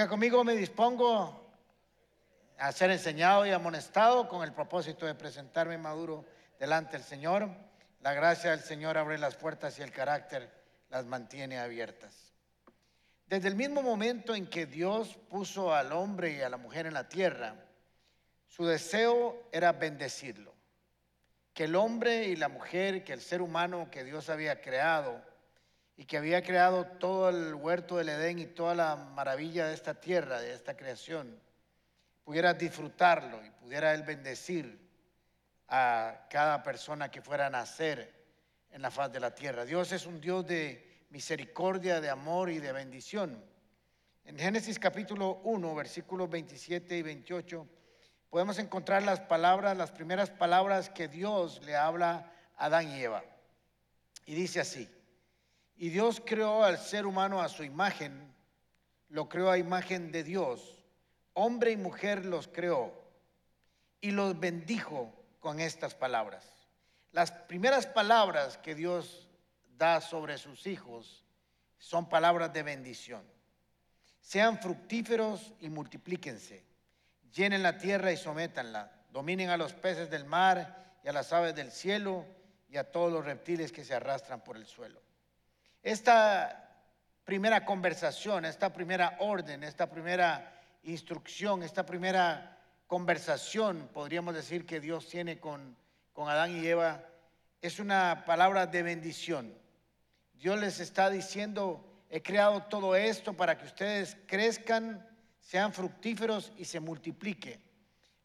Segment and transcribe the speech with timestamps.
[0.00, 1.52] Diga conmigo, me dispongo
[2.56, 6.24] a ser enseñado y amonestado con el propósito de presentarme maduro
[6.58, 7.50] delante del Señor.
[8.00, 10.50] La gracia del Señor abre las puertas y el carácter
[10.88, 12.32] las mantiene abiertas.
[13.26, 16.94] Desde el mismo momento en que Dios puso al hombre y a la mujer en
[16.94, 17.56] la tierra,
[18.46, 20.54] su deseo era bendecirlo.
[21.52, 25.20] Que el hombre y la mujer, que el ser humano que Dios había creado
[26.00, 30.00] y que había creado todo el huerto del Edén y toda la maravilla de esta
[30.00, 31.38] tierra, de esta creación,
[32.24, 34.80] pudiera disfrutarlo y pudiera él bendecir
[35.68, 38.14] a cada persona que fuera a nacer
[38.70, 39.66] en la faz de la tierra.
[39.66, 43.44] Dios es un Dios de misericordia, de amor y de bendición.
[44.24, 47.68] En Génesis capítulo 1, versículos 27 y 28,
[48.30, 53.22] podemos encontrar las palabras, las primeras palabras que Dios le habla a Adán y Eva.
[54.24, 54.88] Y dice así,
[55.80, 58.34] y Dios creó al ser humano a su imagen,
[59.08, 60.84] lo creó a imagen de Dios,
[61.32, 62.92] hombre y mujer los creó
[64.02, 65.10] y los bendijo
[65.40, 66.44] con estas palabras.
[67.12, 69.30] Las primeras palabras que Dios
[69.78, 71.24] da sobre sus hijos
[71.78, 73.24] son palabras de bendición.
[74.20, 76.62] Sean fructíferos y multiplíquense
[77.32, 81.54] llenen la tierra y sométanla, dominen a los peces del mar y a las aves
[81.54, 82.26] del cielo
[82.68, 85.00] y a todos los reptiles que se arrastran por el suelo.
[85.82, 86.76] Esta
[87.24, 95.08] primera conversación, esta primera orden, esta primera instrucción, esta primera conversación, podríamos decir que Dios
[95.08, 95.76] tiene con,
[96.12, 97.04] con Adán y Eva,
[97.62, 99.54] es una palabra de bendición.
[100.34, 105.06] Dios les está diciendo, he creado todo esto para que ustedes crezcan
[105.40, 107.60] sean fructíferos y se multiplique.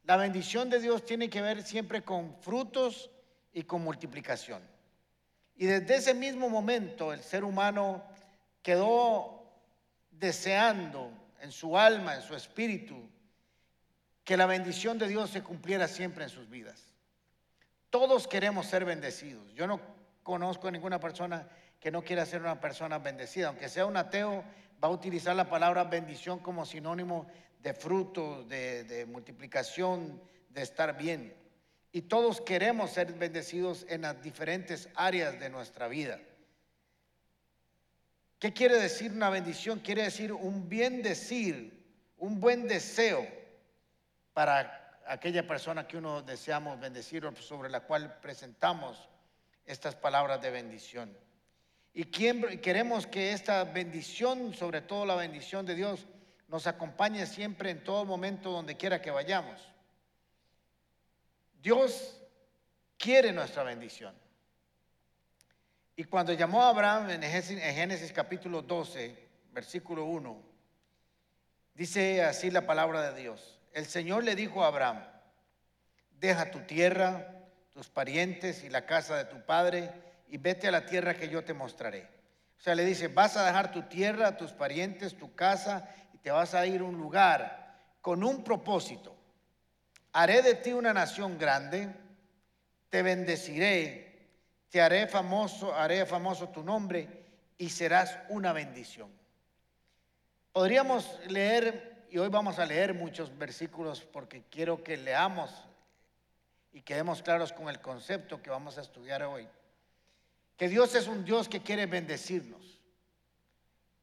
[0.03, 3.09] La bendición de Dios tiene que ver siempre con frutos
[3.53, 4.61] y con multiplicación.
[5.55, 8.03] Y desde ese mismo momento el ser humano
[8.61, 9.43] quedó
[10.11, 11.11] deseando
[11.41, 13.09] en su alma, en su espíritu,
[14.23, 16.81] que la bendición de Dios se cumpliera siempre en sus vidas.
[17.89, 19.53] Todos queremos ser bendecidos.
[19.53, 19.79] Yo no
[20.23, 21.47] conozco a ninguna persona
[21.79, 24.43] que no quiera ser una persona bendecida, aunque sea un ateo,
[24.83, 27.27] va a utilizar la palabra bendición como sinónimo
[27.61, 31.33] de fruto, de, multiplicación, de estar bien.
[31.95, 36.19] Y todos queremos ser bendecidos en las diferentes áreas de nuestra vida.
[38.37, 39.79] ¿Qué quiere decir una bendición?
[39.79, 41.85] Quiere decir un bien decir,
[42.17, 43.25] un buen deseo
[44.33, 49.07] para aquella persona que uno deseamos bendecir o sobre la cual presentamos
[49.65, 51.17] estas palabras de bendición.
[51.93, 56.07] Y queremos que esta bendición, sobre todo la bendición de Dios,
[56.49, 59.74] nos acompañe siempre en todo momento donde quiera que vayamos.
[61.65, 62.15] Dios
[62.95, 64.13] quiere nuestra bendición.
[65.95, 69.17] Y cuando llamó a Abraham en Génesis, capítulo 12,
[69.51, 70.43] versículo 1,
[71.73, 73.59] dice así la palabra de Dios.
[73.73, 75.03] El Señor le dijo a Abraham,
[76.19, 77.33] deja tu tierra,
[77.71, 79.89] tus parientes y la casa de tu padre
[80.27, 82.07] y vete a la tierra que yo te mostraré.
[82.59, 86.29] O sea, le dice, vas a dejar tu tierra, tus parientes, tu casa y te
[86.29, 89.14] vas a ir a un lugar con un propósito.
[90.17, 91.93] Haré de ti una nación grande,
[92.89, 94.29] te bendeciré,
[94.69, 97.25] te haré famoso, haré famoso tu nombre
[97.57, 99.11] y serás una bendición.
[100.53, 105.51] Podríamos leer, y hoy vamos a leer muchos versículos porque quiero que leamos
[106.71, 109.45] y quedemos claros con el concepto que vamos a estudiar hoy
[110.55, 112.79] que Dios es un Dios que quiere bendecirnos,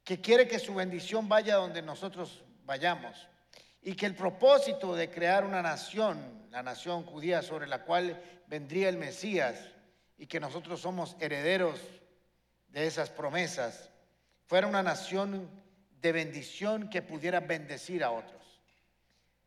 [0.04, 3.28] que quiere que su bendición vaya donde nosotros vayamos
[3.82, 8.88] y que el propósito de crear una nación, la nación judía sobre la cual vendría
[8.88, 9.58] el Mesías
[10.17, 11.81] y que nosotros somos herederos
[12.69, 13.90] de esas promesas,
[14.46, 15.50] fuera una nación
[16.00, 18.61] de bendición que pudiera bendecir a otros.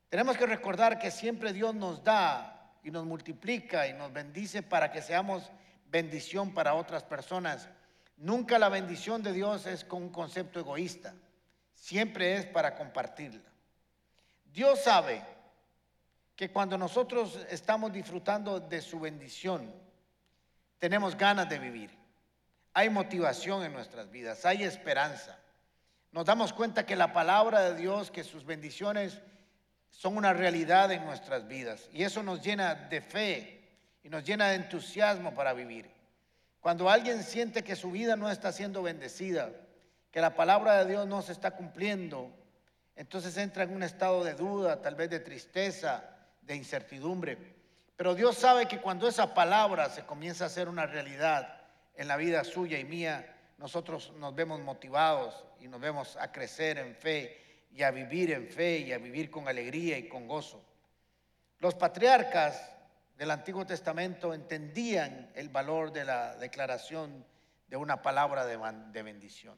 [0.10, 4.92] Tenemos que recordar que siempre Dios nos da y nos multiplica y nos bendice para
[4.92, 5.50] que seamos
[5.88, 7.70] bendición para otras personas.
[8.18, 11.14] Nunca la bendición de Dios es con un concepto egoísta,
[11.74, 13.55] siempre es para compartirla.
[14.56, 15.22] Dios sabe
[16.34, 19.70] que cuando nosotros estamos disfrutando de su bendición,
[20.80, 21.92] tenemos ganas de vivir.
[22.74, 25.38] Hay motivación en nuestras vidas, hay esperanza.
[26.14, 29.20] Nos damos cuenta que la palabra de Dios, que sus bendiciones
[29.90, 31.90] son una realidad en nuestras vidas.
[31.92, 33.62] Y eso nos llena de fe
[34.04, 35.92] y nos llena de entusiasmo para vivir.
[36.62, 39.52] Cuando alguien siente que su vida no está siendo bendecida,
[40.12, 42.32] que la palabra de Dios no se está cumpliendo,
[42.96, 46.04] entonces entra en un estado de duda, tal vez de tristeza,
[46.42, 47.38] de incertidumbre.
[47.98, 51.62] Pero Dios sabe que cuando esa palabra se comienza a hacer una realidad
[51.96, 56.78] en la vida suya y mía, nosotros nos vemos motivados y nos vemos a crecer
[56.78, 60.64] en fe y a vivir en fe y a vivir con alegría y con gozo.
[61.60, 62.72] Los patriarcas
[63.18, 67.26] del Antiguo Testamento entendían el valor de la declaración
[67.68, 69.58] de una palabra de, bendición.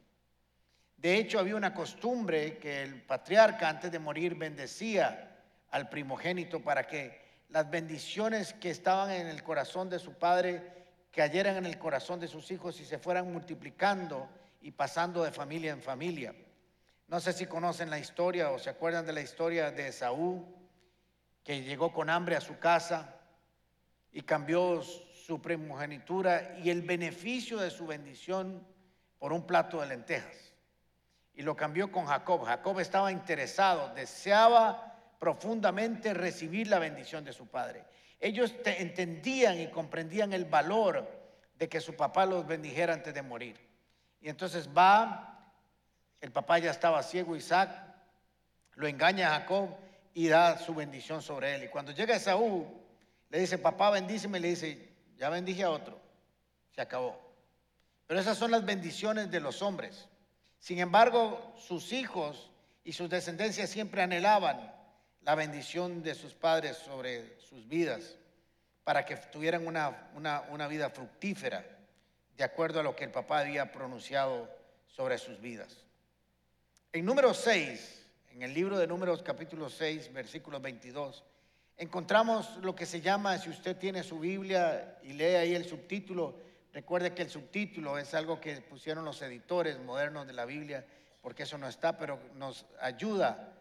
[0.98, 5.38] De hecho, había una costumbre que el patriarca antes de morir bendecía
[5.70, 10.74] al primogénito para que las bendiciones que estaban en el corazón de su padre
[11.12, 14.28] cayeran en el corazón de sus hijos y se fueran multiplicando
[14.62, 16.34] y pasando de familia en familia.
[17.08, 20.46] No sé si conocen la historia o se acuerdan de la historia de Saúl,
[21.44, 23.16] que llegó con hambre a su casa
[24.12, 28.66] y cambió su primogenitura y el beneficio de su bendición
[29.20, 30.47] por un plato de lentejas.
[31.38, 32.44] Y lo cambió con Jacob.
[32.44, 37.86] Jacob estaba interesado, deseaba profundamente recibir la bendición de su padre.
[38.20, 41.08] Ellos entendían y comprendían el valor
[41.58, 43.58] de que su papá los bendijera antes de morir.
[44.20, 45.38] Y entonces va
[46.22, 47.70] el papá ya estaba ciego, Isaac,
[48.76, 49.70] lo engaña a Jacob
[50.14, 51.64] y da su bendición sobre él.
[51.64, 52.66] Y cuando llega Esaú,
[53.30, 56.00] le dice, papá, bendíceme, le dice, ya bendije a otro.
[56.72, 57.20] Se acabó.
[58.08, 60.08] Pero esas son las bendiciones de los hombres.
[60.60, 62.50] Sin embargo, sus hijos
[62.84, 64.74] y sus descendencias siempre anhelaban
[65.22, 68.16] la bendición de sus padres sobre sus vidas
[68.84, 71.66] para que tuvieran una, una, una vida fructífera,
[72.38, 74.50] de acuerdo a lo que el papá había pronunciado
[74.88, 75.84] sobre sus vidas.
[76.94, 81.24] En número 6, en el libro de Números capítulo 6, versículo 22,
[81.76, 86.40] encontramos lo que se llama, si usted tiene su Biblia y lee ahí el subtítulo,
[86.78, 90.86] recuerde que el subtítulo es algo que pusieron los editores modernos de la Biblia,
[91.24, 93.52] porque eso no está, pero nos ayuda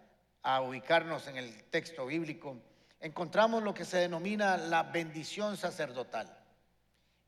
[0.43, 2.59] a ubicarnos en el texto bíblico.
[3.01, 6.31] Encontramos lo que se denomina la bendición sacerdotal.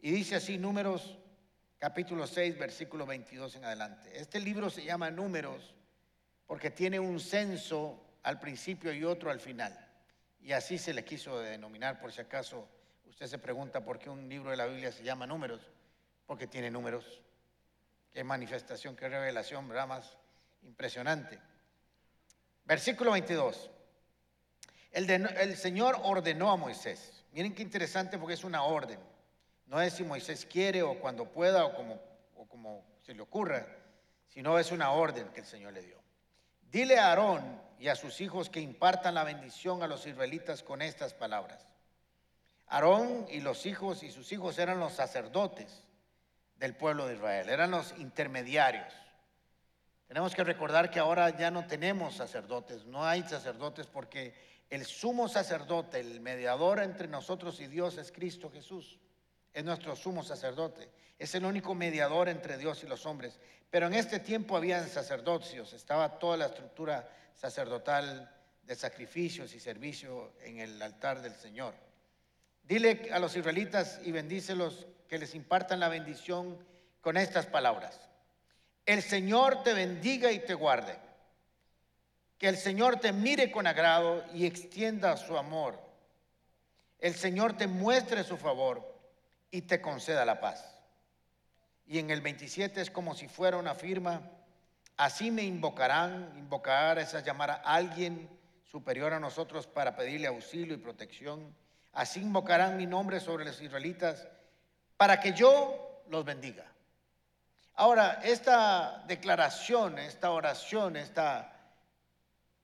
[0.00, 1.16] Y dice así, Números
[1.78, 4.10] capítulo 6, versículo 22 en adelante.
[4.12, 5.74] Este libro se llama Números
[6.46, 9.74] porque tiene un censo al principio y otro al final.
[10.42, 12.68] Y así se le quiso denominar, por si acaso
[13.06, 15.62] usted se pregunta por qué un libro de la Biblia se llama números,
[16.28, 17.22] porque tiene números.
[18.12, 20.04] Qué manifestación, qué revelación, ¿verdad?
[20.62, 21.40] Impresionante.
[22.66, 23.70] Versículo 22.
[24.92, 27.24] El, el Señor ordenó a Moisés.
[27.32, 29.00] Miren qué interesante porque es una orden.
[29.66, 31.98] No es si Moisés quiere o cuando pueda o como,
[32.36, 33.66] o como se le ocurra,
[34.28, 35.98] sino es una orden que el Señor le dio.
[36.70, 40.82] Dile a Aarón y a sus hijos que impartan la bendición a los israelitas con
[40.82, 41.66] estas palabras.
[42.66, 45.87] Aarón y los hijos y sus hijos eran los sacerdotes
[46.58, 48.92] del pueblo de Israel, eran los intermediarios.
[50.06, 54.34] Tenemos que recordar que ahora ya no tenemos sacerdotes, no hay sacerdotes porque
[54.70, 58.98] el sumo sacerdote, el mediador entre nosotros y Dios es Cristo Jesús
[59.52, 60.88] es nuestro sumo sacerdote,
[61.18, 63.40] es el único mediador entre Dios y los hombres.
[63.70, 68.32] Pero en este tiempo habían sacerdocios, estaba toda la estructura sacerdotal
[68.62, 71.74] de sacrificios y servicio en el altar del Señor.
[72.62, 76.58] Dile a los israelitas y bendícelos que les impartan la bendición
[77.00, 77.98] con estas palabras.
[78.84, 80.96] El Señor te bendiga y te guarde.
[82.38, 85.78] Que el Señor te mire con agrado y extienda su amor.
[86.98, 88.96] El Señor te muestre su favor
[89.50, 90.78] y te conceda la paz.
[91.86, 94.30] Y en el 27 es como si fuera una firma,
[94.96, 98.28] así me invocarán, invocar es llamar a alguien
[98.70, 101.54] superior a nosotros para pedirle auxilio y protección.
[101.92, 104.28] Así invocarán mi nombre sobre los israelitas
[104.98, 106.66] para que yo los bendiga.
[107.76, 111.52] Ahora, esta declaración, esta oración, esta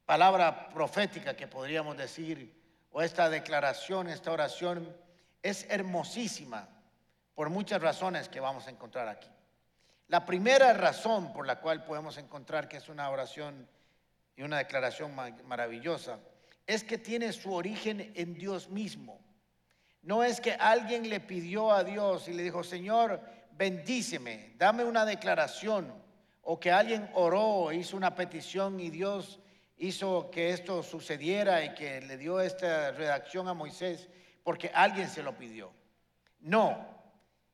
[0.05, 2.53] palabra profética que podríamos decir,
[2.91, 4.95] o esta declaración, esta oración,
[5.43, 6.69] es hermosísima
[7.35, 9.29] por muchas razones que vamos a encontrar aquí.
[10.09, 13.69] La primera razón por la cual podemos encontrar que es una oración
[14.37, 15.15] y una declaración
[15.47, 16.19] maravillosa
[16.67, 19.21] es que tiene su origen en Dios mismo.
[20.05, 25.07] No es que alguien le pidió a Dios y le dijo, Señor, bendíceme, dame una
[25.07, 25.93] declaración,
[26.43, 29.41] o que alguien oró, hizo una petición y Dios
[29.79, 34.09] hizo que esto sucediera y que le dio esta redacción a Moisés
[34.43, 35.73] porque alguien se lo pidió.
[36.41, 36.87] No,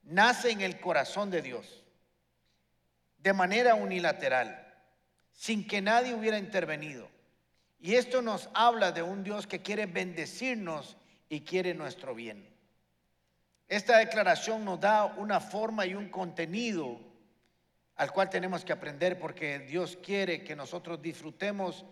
[0.03, 1.85] nace en el corazón de Dios,
[3.19, 4.75] de manera unilateral,
[5.33, 7.09] sin que nadie hubiera intervenido.
[7.79, 10.97] Y esto nos habla de un Dios que quiere bendecirnos
[11.31, 12.47] y quiere nuestro bien.
[13.69, 17.01] Esta declaración nos da una forma y un contenido
[17.95, 21.85] al cual tenemos que aprender porque Dios quiere que nosotros disfrutemos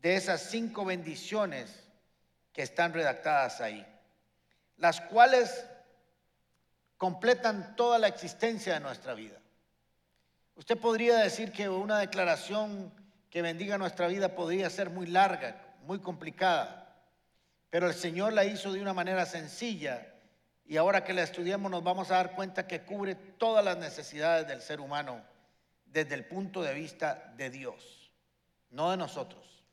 [0.00, 1.88] de esas cinco bendiciones
[2.52, 3.84] que están redactadas ahí,
[4.76, 5.66] las cuales
[6.96, 9.40] completan toda la existencia de nuestra vida.
[10.54, 12.92] Usted podría decir que una declaración
[13.28, 16.83] que bendiga nuestra vida podría ser muy larga, muy complicada,
[17.74, 20.06] pero el Señor la hizo de una manera sencilla
[20.64, 24.46] y ahora que la estudiamos nos vamos a dar cuenta que cubre todas las necesidades
[24.46, 25.20] del ser humano
[25.84, 28.12] desde el punto de vista de Dios,
[28.70, 29.64] no de nosotros,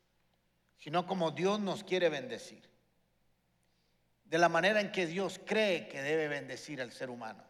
[0.79, 2.67] sino como Dios nos quiere bendecir,
[4.25, 7.43] de la manera en que Dios cree que debe bendecir al ser humano.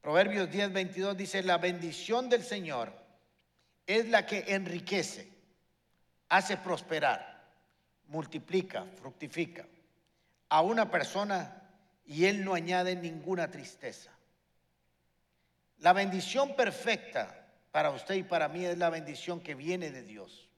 [0.00, 2.94] Proverbios 10, 22 dice, la bendición del Señor
[3.86, 5.30] es la que enriquece,
[6.30, 7.31] hace prosperar,
[8.12, 9.66] multiplica, fructifica
[10.50, 11.62] a una persona
[12.04, 14.12] y Él no añade ninguna tristeza.
[15.78, 20.50] La bendición perfecta para usted y para mí es la bendición que viene de Dios,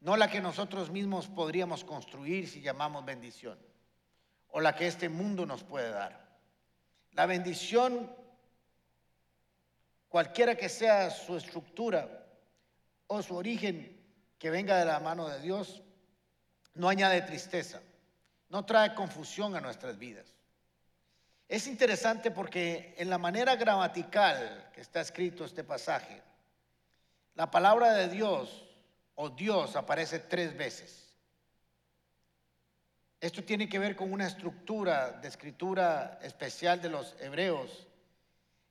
[0.00, 3.58] no la que nosotros mismos podríamos construir si llamamos bendición,
[4.50, 6.28] o la que este mundo nos puede dar.
[7.10, 8.08] La bendición,
[10.08, 12.24] cualquiera que sea su estructura
[13.08, 14.00] o su origen
[14.38, 15.82] que venga de la mano de Dios,
[16.78, 17.80] no añade tristeza
[18.50, 20.26] no trae confusión a nuestras vidas.
[21.48, 26.22] Es interesante porque en la manera gramatical que está escrito este pasaje,
[27.34, 28.64] la palabra de Dios
[29.14, 31.06] o Dios aparece tres veces.
[33.20, 37.86] Esto tiene que ver con una estructura de escritura especial de los hebreos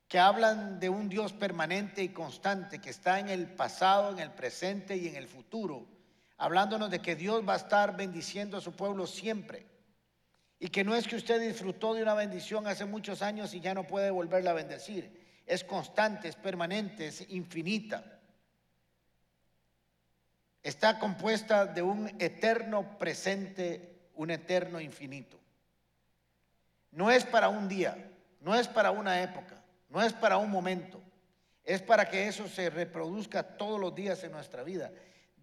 [0.08, 4.32] que hablan de un Dios permanente y constante que está en el pasado, en el
[4.32, 5.86] presente y en el futuro
[6.38, 9.66] hablándonos de que Dios va a estar bendiciendo a su pueblo siempre.
[10.60, 13.74] Y que no es que usted disfrutó de una bendición hace muchos años y ya
[13.74, 15.44] no puede volverla a bendecir.
[15.46, 18.20] Es constante, es permanente, es infinita.
[20.64, 25.40] Está compuesta de un eterno presente, un eterno infinito.
[26.92, 31.02] No es para un día, no es para una época, no es para un momento.
[31.64, 34.92] Es para que eso se reproduzca todos los días en nuestra vida.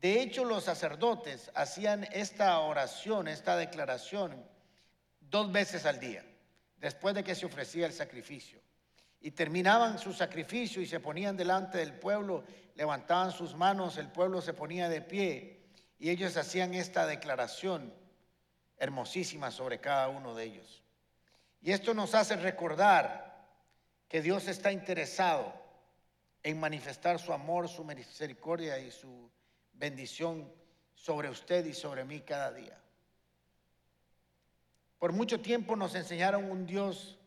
[0.05, 4.47] De hecho, los sacerdotes hacían esta oración, esta declaración,
[5.19, 6.23] dos veces al día,
[6.77, 8.61] después de que se ofrecía el sacrificio.
[9.23, 12.45] Y terminaban su sacrificio y se ponían delante del pueblo,
[12.75, 15.63] levantaban sus manos, el pueblo se ponía de pie
[15.99, 17.91] y ellos hacían esta declaración
[18.77, 20.83] hermosísima sobre cada uno de ellos.
[21.63, 23.43] Y esto nos hace recordar
[24.07, 25.51] que Dios está interesado
[26.43, 29.33] en manifestar su amor, su misericordia y su
[29.85, 30.51] bendición
[30.95, 32.79] sobre usted y sobre mí cada día.
[34.99, 37.19] Por mucho tiempo nos enseñaron un Dios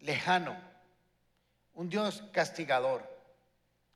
[0.00, 0.54] lejano,
[1.72, 3.00] un Dios castigador,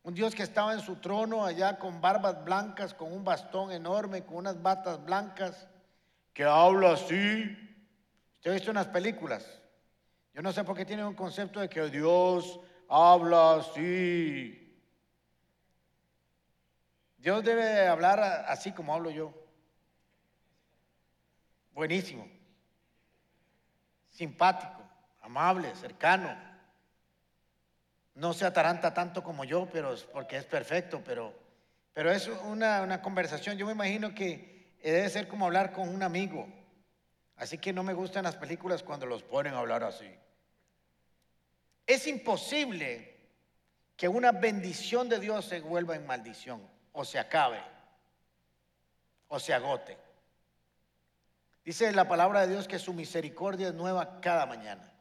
[0.05, 4.25] un Dios que estaba en su trono allá con barbas blancas, con un bastón enorme,
[4.25, 5.69] con unas batas blancas,
[6.33, 7.15] que habla así.
[8.37, 9.45] Usted ha visto unas películas.
[10.33, 14.66] Yo no sé por qué tienen un concepto de que Dios habla así.
[17.27, 19.35] Dios debe hablar así como hablo yo.
[21.73, 22.31] Buenísimo.
[24.11, 24.81] Simpático,
[25.23, 26.33] amable, cercano.
[28.15, 31.35] No se ataranta tanto como yo, pero es porque es perfecto, pero,
[31.93, 33.59] pero es una, una conversación.
[33.59, 36.47] Yo me imagino que debe ser como hablar con un amigo.
[37.35, 40.15] Así que no me gustan las películas cuando los ponen a hablar así.
[41.89, 43.17] Es imposible
[43.97, 47.61] que una bendición de Dios se vuelva en maldición o se acabe
[49.29, 49.97] o se agote.
[51.65, 54.93] Dice la palabra de Dios que su misericordia es nueva cada mañana.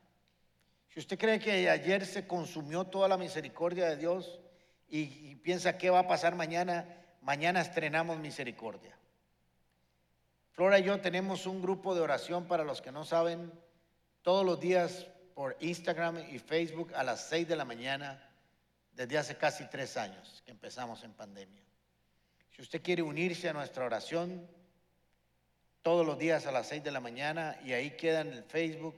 [0.89, 4.39] Si usted cree que ayer se consumió toda la misericordia de Dios
[4.87, 6.85] y, piensa qué va a pasar mañana,
[7.21, 8.97] mañana estrenamos misericordia.
[10.51, 13.51] Flora y yo tenemos un grupo de oración para los que no saben,
[14.21, 18.27] todos los días por Instagram y Facebook a las 6 de la mañana,
[18.93, 21.64] desde hace casi tres años que empezamos en pandemia.
[22.55, 24.47] Si usted quiere unirse a nuestra oración
[25.81, 28.95] todos los días a las 6 de la mañana y ahí queda en el Facebook,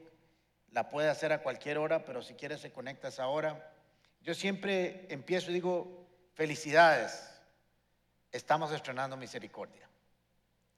[0.70, 3.72] la puede hacer a cualquier hora, pero si quiere se conecta a esa hora.
[4.22, 7.28] Yo siempre empiezo y digo, felicidades,
[8.30, 9.88] estamos estrenando misericordia.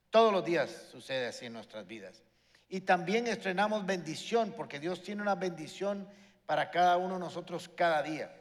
[0.09, 2.23] Todos los días sucede así en nuestras vidas.
[2.67, 6.09] Y también estrenamos bendición, porque Dios tiene una bendición
[6.47, 8.35] para cada uno de nosotros cada día.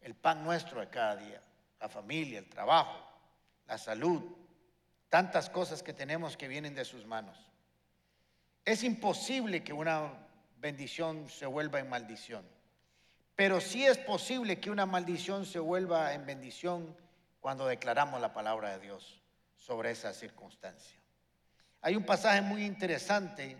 [0.00, 1.42] El pan nuestro de cada día,
[1.80, 3.09] la familia, el trabajo,
[3.70, 4.20] la salud,
[5.08, 7.38] tantas cosas que tenemos que vienen de sus manos.
[8.64, 10.12] Es imposible que una
[10.58, 12.44] bendición se vuelva en maldición,
[13.36, 16.96] pero sí es posible que una maldición se vuelva en bendición
[17.38, 19.22] cuando declaramos la palabra de Dios
[19.56, 20.98] sobre esa circunstancia.
[21.80, 23.56] Hay un pasaje muy interesante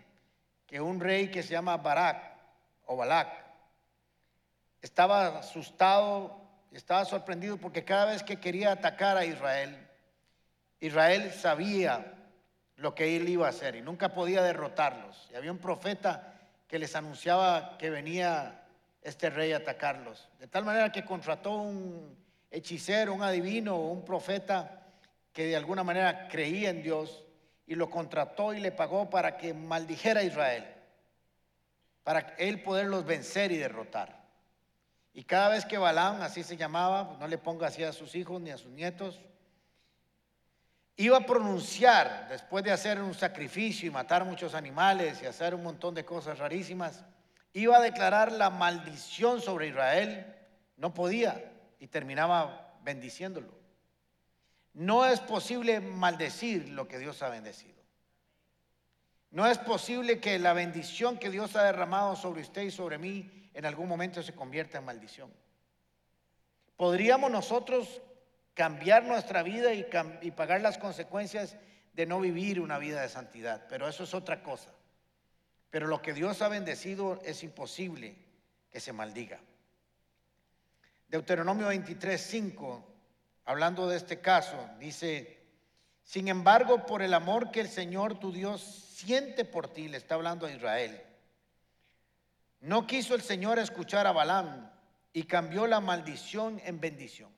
[0.67, 2.37] que un rey que se llama Barak
[2.85, 3.29] o Balak
[4.81, 6.41] estaba asustado
[6.71, 9.90] estaba sorprendido porque cada vez que quería atacar a Israel,
[10.81, 12.13] Israel sabía
[12.75, 15.29] lo que él iba a hacer y nunca podía derrotarlos.
[15.31, 16.33] Y había un profeta
[16.67, 18.63] que les anunciaba que venía
[19.03, 20.27] este rey a atacarlos.
[20.39, 22.17] De tal manera que contrató un
[22.49, 24.87] hechicero, un adivino, un profeta
[25.31, 27.23] que de alguna manera creía en Dios
[27.67, 30.65] y lo contrató y le pagó para que maldijera a Israel,
[32.03, 34.19] para él poderlos vencer y derrotar.
[35.13, 38.15] Y cada vez que Balaam, así se llamaba, pues no le ponga así a sus
[38.15, 39.19] hijos ni a sus nietos,
[41.05, 45.63] iba a pronunciar, después de hacer un sacrificio y matar muchos animales y hacer un
[45.63, 47.03] montón de cosas rarísimas,
[47.53, 50.25] iba a declarar la maldición sobre Israel,
[50.77, 53.53] no podía y terminaba bendiciéndolo.
[54.73, 57.81] No es posible maldecir lo que Dios ha bendecido.
[59.31, 63.49] No es posible que la bendición que Dios ha derramado sobre usted y sobre mí
[63.53, 65.33] en algún momento se convierta en maldición.
[66.75, 68.01] ¿Podríamos nosotros
[68.53, 69.85] cambiar nuestra vida y,
[70.21, 71.55] y, pagar las consecuencias
[71.93, 73.65] de no vivir una vida de santidad?
[73.69, 74.71] Pero eso es otra cosa.
[75.69, 78.15] Pero lo que Dios ha bendecido es imposible
[78.69, 79.39] que se maldiga.
[81.07, 82.87] Deuteronomio 23, 5,
[83.45, 85.41] hablando de este caso, dice,
[86.03, 90.15] sin embargo, por el amor que el Señor tu Dios siente por ti, le está
[90.15, 91.01] hablando a Israel,
[92.61, 94.69] no quiso el Señor escuchar a Balaam
[95.13, 97.29] y cambió la maldición en bendición.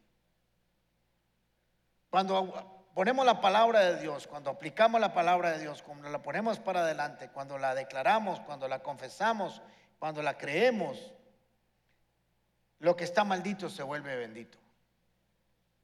[2.13, 2.53] Cuando
[2.93, 6.81] ponemos la palabra de Dios, cuando aplicamos la palabra de Dios, cuando la ponemos para
[6.81, 9.63] adelante, cuando la declaramos, cuando la confesamos,
[9.97, 11.11] cuando la creemos,
[12.77, 14.59] lo que está maldito se vuelve bendito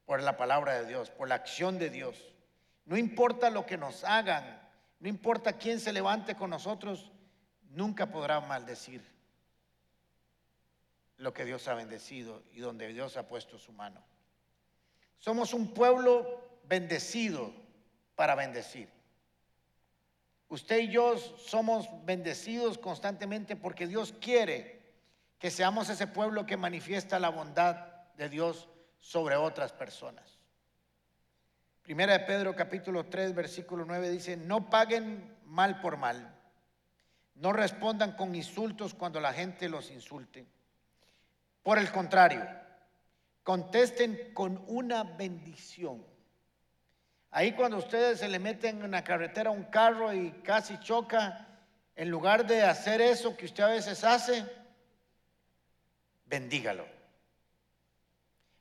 [0.05, 2.35] por la palabra de Dios, por la acción de Dios.
[2.85, 4.61] No importa lo que nos hagan,
[4.99, 7.11] no importa quién se levante con nosotros,
[7.71, 9.03] nunca podrá maldecir
[11.17, 14.03] lo que Dios ha bendecido y donde Dios ha puesto su mano.
[15.19, 17.53] Somos un pueblo bendecido
[18.15, 18.89] para bendecir.
[20.49, 24.79] Usted y yo somos bendecidos constantemente porque Dios quiere
[25.37, 27.75] que seamos ese pueblo que manifiesta la bondad
[28.17, 28.67] de Dios
[28.99, 30.39] sobre otras personas.
[31.83, 36.35] Primera de Pedro capítulo 3 versículo 9 dice, no paguen mal por mal,
[37.35, 40.45] no respondan con insultos cuando la gente los insulte
[41.63, 42.43] por el contrario,
[43.43, 46.05] contesten con una bendición.
[47.31, 51.47] Ahí cuando ustedes se le meten en la carretera un carro y casi choca,
[51.95, 54.45] en lugar de hacer eso que usted a veces hace,
[56.25, 56.87] bendígalo.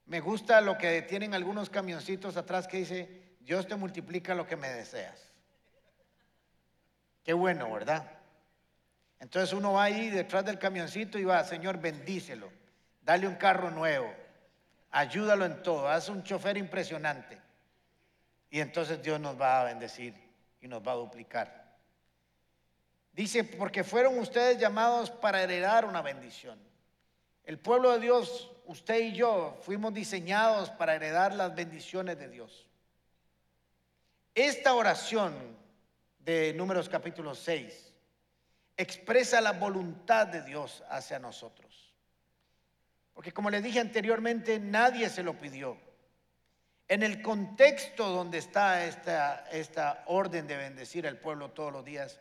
[0.06, 4.56] Me gusta lo que tienen algunos camioncitos atrás que dice, Dios te multiplica lo que
[4.56, 5.30] me deseas.
[7.22, 8.10] Qué bueno, ¿verdad?
[9.20, 12.50] Entonces uno va ahí detrás del camioncito y va, Señor, bendícelo
[13.08, 14.14] dale un carro nuevo,
[14.90, 17.38] ayúdalo en todo, haz un chofer impresionante.
[18.50, 20.14] Y entonces Dios nos va a bendecir
[20.60, 21.68] y nos va a duplicar.
[23.12, 26.58] Dice, porque fueron ustedes llamados para heredar una bendición.
[27.44, 32.66] El pueblo de Dios, usted y yo, fuimos diseñados para heredar las bendiciones de Dios.
[34.34, 35.34] Esta oración
[36.20, 37.92] de Números capítulo 6
[38.76, 41.67] expresa la voluntad de Dios hacia nosotros.
[43.18, 45.76] Porque como les dije anteriormente, nadie se lo pidió.
[46.86, 52.20] En el contexto donde está esta, esta orden de bendecir al pueblo todos los días,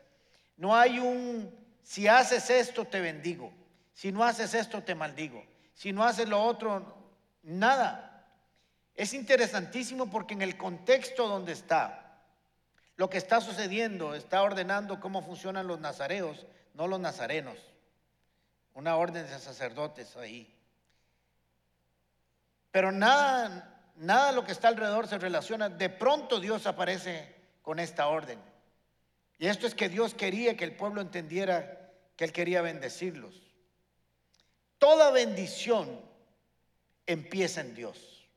[0.56, 3.54] no hay un, si haces esto te bendigo,
[3.94, 7.12] si no haces esto te maldigo, si no haces lo otro,
[7.44, 8.28] nada.
[8.96, 12.24] Es interesantísimo porque en el contexto donde está,
[12.96, 17.60] lo que está sucediendo está ordenando cómo funcionan los nazareos, no los nazarenos.
[18.74, 20.57] Una orden de sacerdotes ahí.
[22.78, 25.68] Pero nada, nada de lo que está alrededor se relaciona.
[25.68, 28.40] De pronto Dios aparece con esta orden.
[29.40, 33.34] Y esto es que Dios quería que el pueblo entendiera que Él quería bendecirlos.
[34.78, 35.90] Toda bendición
[37.08, 38.30] empieza en Dios.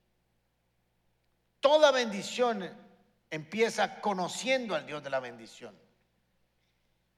[1.61, 2.67] Toda bendición
[3.29, 5.79] empieza conociendo al Dios de la bendición.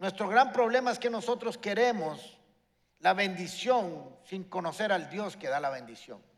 [0.01, 2.37] Nuestro gran problema es que nosotros queremos
[2.99, 6.32] la bendición sin conocer al Dios que da la bendición.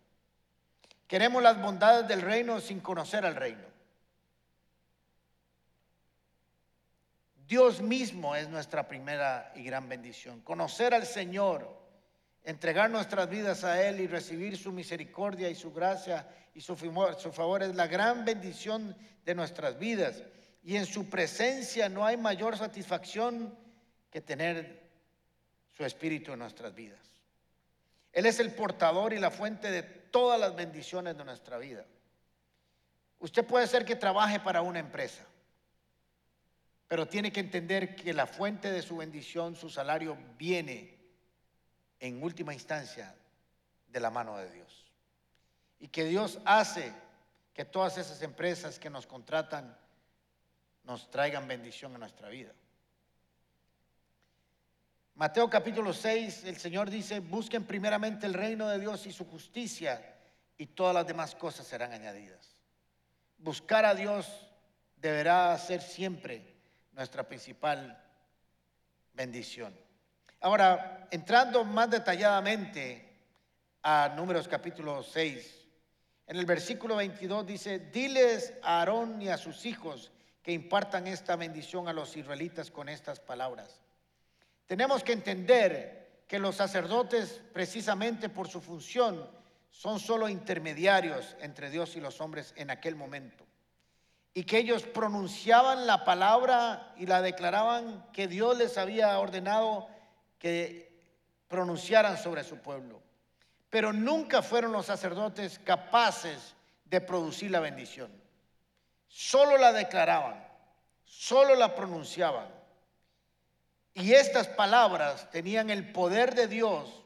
[1.07, 3.75] Queremos las bondades del reino sin conocer al reino.
[7.47, 10.41] Dios mismo es nuestra primera y gran bendición.
[10.41, 11.79] Conocer al Señor,
[12.43, 17.21] entregar nuestras vidas a Él y recibir su misericordia y su gracia y su favor,
[17.21, 20.23] su favor es la gran bendición de nuestras vidas.
[20.63, 23.55] Y en su presencia no hay mayor satisfacción
[24.11, 24.91] que tener
[25.77, 27.14] su espíritu en nuestras vidas.
[28.15, 31.85] Él es el portador y la fuente de todas las bendiciones de nuestra vida.
[33.19, 35.25] Usted puede ser que trabaje para una empresa,
[36.87, 40.97] pero tiene que entender que la fuente de su bendición, su salario, viene
[41.99, 43.17] en última instancia
[43.89, 44.93] de la mano de Dios.
[45.81, 46.93] Y que Dios hace
[47.53, 49.77] que todas esas empresas que nos contratan
[50.85, 52.53] nos traigan bendición a nuestra vida.
[55.17, 60.03] Mateo capítulo 6, el Señor dice, busquen primeramente el reino de Dios y su justicia
[60.59, 62.61] y todas las demás cosas serán añadidas.
[63.39, 64.27] Buscar a Dios
[64.97, 66.57] deberá ser siempre
[66.91, 68.03] nuestra principal
[69.13, 69.79] bendición.
[70.41, 73.09] Ahora, entrando más detalladamente
[73.85, 75.69] a Números capítulo 6,
[76.27, 80.11] en el versículo 22 dice, diles a Aarón y a sus hijos
[80.43, 83.84] que impartan esta bendición a los israelitas con estas palabras.
[84.67, 89.29] Tenemos que entender que los sacerdotes, precisamente por su función,
[89.71, 93.45] son solo intermediarios entre Dios y los hombres en aquel momento.
[94.33, 99.89] Y que ellos pronunciaban la palabra y la declaraban que Dios les había ordenado
[100.39, 100.93] que
[101.49, 103.03] pronunciaran sobre su pueblo.
[103.71, 108.11] Pero nunca fueron los sacerdotes capaces de producir la bendición.
[109.09, 110.45] Solo la declaraban,
[111.05, 112.49] solo la pronunciaban.
[113.95, 117.05] Y estas palabras tenían el poder de Dios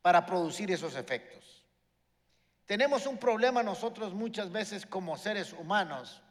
[0.00, 1.64] para producir esos efectos.
[2.64, 6.22] Tenemos un problema nosotros muchas veces como seres humanos,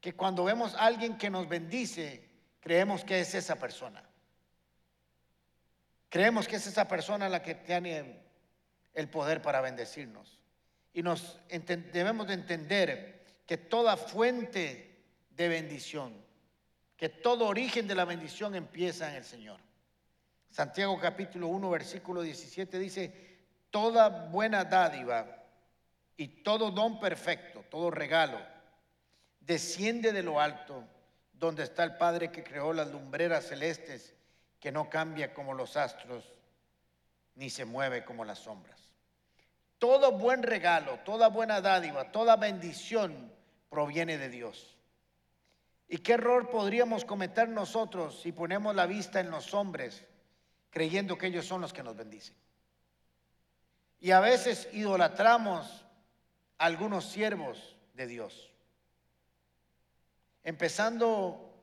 [0.00, 2.28] que cuando vemos a alguien que nos bendice,
[2.60, 4.02] creemos que es esa persona.
[6.08, 8.20] Creemos que es esa persona la que tiene
[8.94, 10.40] el poder para bendecirnos.
[10.92, 16.12] Y nos debemos de entender que toda fuente de bendición,
[17.00, 19.58] que todo origen de la bendición empieza en el Señor.
[20.50, 23.38] Santiago capítulo 1 versículo 17 dice,
[23.70, 25.42] toda buena dádiva
[26.18, 28.38] y todo don perfecto, todo regalo,
[29.40, 30.84] desciende de lo alto,
[31.32, 34.12] donde está el Padre que creó las lumbreras celestes,
[34.60, 36.34] que no cambia como los astros,
[37.34, 38.78] ni se mueve como las sombras.
[39.78, 43.32] Todo buen regalo, toda buena dádiva, toda bendición
[43.70, 44.76] proviene de Dios.
[45.92, 50.04] ¿Y qué error podríamos cometer nosotros si ponemos la vista en los hombres
[50.70, 52.36] creyendo que ellos son los que nos bendicen?
[53.98, 55.84] Y a veces idolatramos
[56.58, 58.52] a algunos siervos de Dios.
[60.44, 61.60] Empezando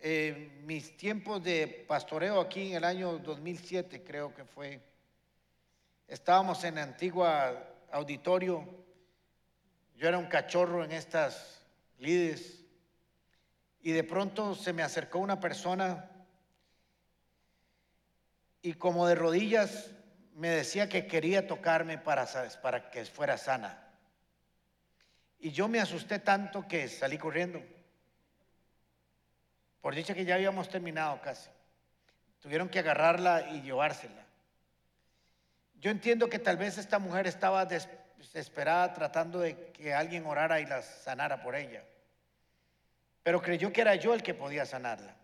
[0.00, 4.80] eh, mis tiempos de pastoreo aquí en el año 2007, creo que fue,
[6.08, 7.62] estábamos en antigua
[7.92, 8.66] auditorio,
[9.96, 11.62] yo era un cachorro en estas
[11.98, 12.59] lides
[13.82, 16.10] y de pronto se me acercó una persona
[18.62, 19.90] y como de rodillas
[20.34, 22.26] me decía que quería tocarme para,
[22.62, 23.86] para que fuera sana.
[25.38, 27.62] Y yo me asusté tanto que salí corriendo.
[29.80, 31.48] Por dicha que ya habíamos terminado casi.
[32.40, 34.26] Tuvieron que agarrarla y llevársela.
[35.78, 40.66] Yo entiendo que tal vez esta mujer estaba desesperada tratando de que alguien orara y
[40.66, 41.82] la sanara por ella.
[43.22, 45.16] Pero creyó que era yo el que podía sanarla.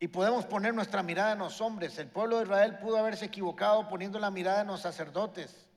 [0.00, 1.96] Y podemos poner nuestra mirada en los hombres.
[1.98, 5.68] El pueblo de Israel pudo haberse equivocado poniendo la mirada en los sacerdotes.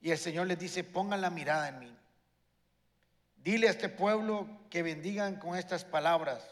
[0.00, 1.96] Y el Señor les dice, pongan la mirada en mí.
[3.36, 6.42] Dile a este pueblo que bendigan con estas palabras,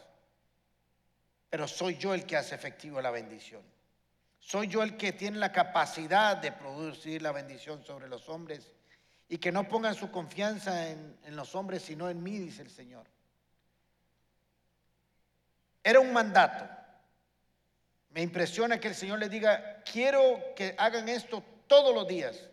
[1.49, 3.63] pero soy yo el que hace efectivo la bendición.
[4.39, 8.71] Soy yo el que tiene la capacidad de producir la bendición sobre los hombres
[9.29, 13.05] y que no pongan su confianza en, los hombres, sino en mí, dice el Señor.
[15.83, 16.67] Era un mandato.
[18.09, 22.49] Me impresiona que el Señor les diga, quiero que hagan esto todos los días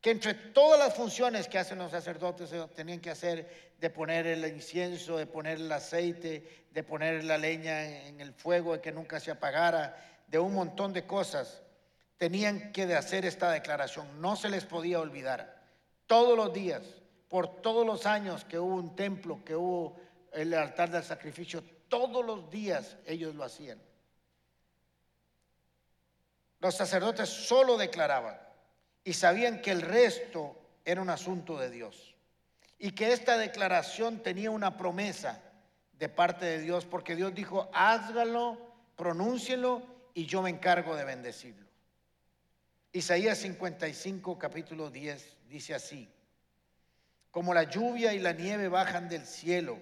[0.00, 4.26] que entre todas las funciones que hacen los sacerdotes eh, tenían que hacer de poner
[4.26, 8.92] el incienso, de poner el aceite, de poner la leña en el fuego y que
[8.92, 9.96] nunca se apagara,
[10.26, 11.62] de un montón de cosas,
[12.16, 14.20] tenían que hacer esta declaración.
[14.20, 15.57] No se les podía olvidar.
[16.08, 16.82] Todos los días,
[17.28, 19.94] por todos los años que hubo un templo, que hubo
[20.32, 23.78] el altar del sacrificio, todos los días ellos lo hacían.
[26.60, 28.40] Los sacerdotes solo declaraban
[29.04, 32.14] y sabían que el resto era un asunto de Dios.
[32.78, 35.42] Y que esta declaración tenía una promesa
[35.92, 38.56] de parte de Dios, porque Dios dijo, házgalo,
[38.96, 39.82] pronúncielo
[40.14, 41.66] y yo me encargo de bendecirlo.
[42.92, 46.08] Isaías 55, capítulo 10, dice así,
[47.30, 49.78] como la lluvia y la nieve bajan del cielo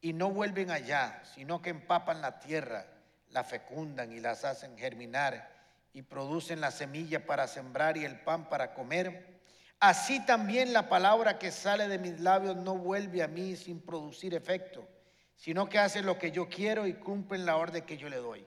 [0.00, 2.86] y no vuelven allá, sino que empapan la tierra,
[3.30, 5.50] la fecundan y las hacen germinar
[5.92, 9.40] y producen la semilla para sembrar y el pan para comer.
[9.78, 14.34] Así también la palabra que sale de mis labios no vuelve a mí sin producir
[14.34, 14.88] efecto,
[15.36, 18.46] sino que hace lo que yo quiero y cumple la orden que yo le doy.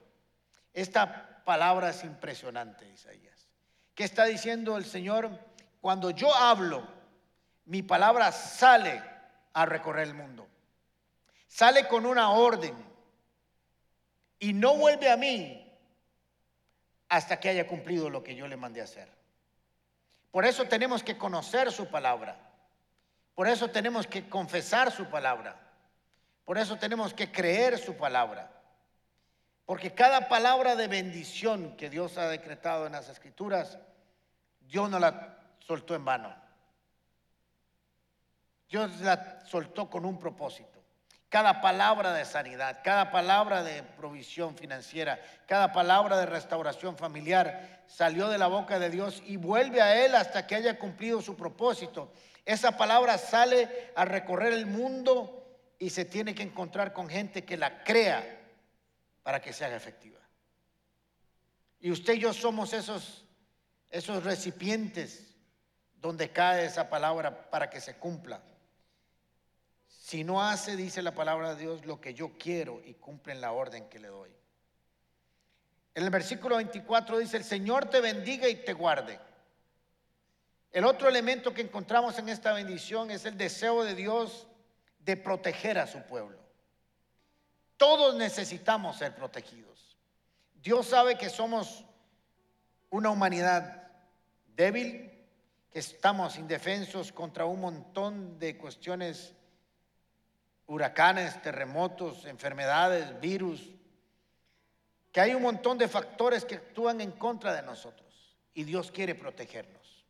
[0.72, 3.48] Esta palabra es impresionante, Isaías.
[3.94, 5.30] ¿Qué está diciendo el Señor?
[5.80, 6.86] Cuando yo hablo,
[7.66, 9.02] mi palabra sale
[9.52, 10.46] a recorrer el mundo.
[11.46, 12.74] Sale con una orden
[14.38, 15.62] y no vuelve a mí
[17.08, 19.08] hasta que haya cumplido lo que yo le mandé a hacer.
[20.30, 22.36] Por eso tenemos que conocer su palabra.
[23.34, 25.58] Por eso tenemos que confesar su palabra.
[26.44, 28.50] Por eso tenemos que creer su palabra.
[29.64, 33.78] Porque cada palabra de bendición que Dios ha decretado en las escrituras,
[34.60, 35.35] Dios no la
[35.66, 36.34] soltó en vano.
[38.68, 40.76] Dios la soltó con un propósito
[41.28, 48.28] cada palabra de sanidad, cada palabra de provisión financiera, cada palabra de restauración familiar salió
[48.28, 52.12] de la boca de Dios y vuelve a Él hasta que haya cumplido su propósito.
[52.44, 55.46] Esa palabra sale a recorrer el mundo
[55.78, 58.40] y se tiene que encontrar con gente que la crea
[59.22, 60.20] para que se haga efectiva.
[61.80, 63.26] Y usted y yo somos esos,
[63.90, 65.25] esos recipientes
[66.00, 68.40] donde cae esa palabra para que se cumpla.
[69.88, 73.52] Si no hace, dice la palabra de Dios, lo que yo quiero y cumplen la
[73.52, 74.30] orden que le doy.
[75.94, 79.18] En el versículo 24 dice, el Señor te bendiga y te guarde.
[80.70, 84.46] El otro elemento que encontramos en esta bendición es el deseo de Dios
[85.00, 86.38] de proteger a su pueblo.
[87.76, 89.96] Todos necesitamos ser protegidos.
[90.54, 91.84] Dios sabe que somos
[92.90, 93.90] una humanidad
[94.54, 95.15] débil,
[95.78, 99.34] estamos indefensos contra un montón de cuestiones
[100.66, 103.74] huracanes, terremotos, enfermedades, virus,
[105.12, 109.14] que hay un montón de factores que actúan en contra de nosotros y Dios quiere
[109.14, 110.06] protegernos.